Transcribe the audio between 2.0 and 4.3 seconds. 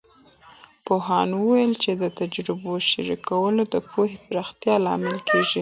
د تجربو شریکول د پوهې